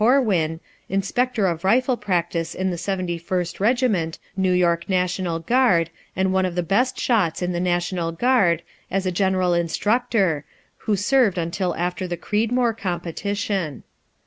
Corwin, 0.03 0.61
inspector 0.89 1.45
of 1.45 1.63
rifle 1.63 1.95
practice 1.95 2.55
in 2.55 2.71
the 2.71 2.77
Seventy 2.79 3.19
first 3.19 3.59
Regiment, 3.59 4.17
New 4.35 4.51
York 4.51 4.89
National 4.89 5.37
Guard, 5.37 5.91
and 6.15 6.33
one 6.33 6.43
of 6.43 6.55
the 6.55 6.63
best 6.63 6.99
shots 6.99 7.43
in 7.43 7.51
the 7.51 7.59
National 7.59 8.11
Guard, 8.11 8.63
as 8.89 9.05
a 9.05 9.11
general 9.11 9.53
instructor, 9.53 10.43
who 10.87 10.95
served 10.95 11.37
until 11.37 11.75
after 11.75 12.07
the 12.07 12.17
Creedmoor 12.17 12.73
competition. 12.75 13.83